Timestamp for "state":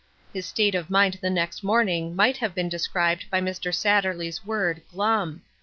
0.47-0.73